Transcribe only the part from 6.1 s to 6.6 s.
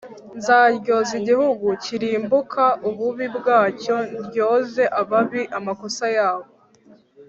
yabo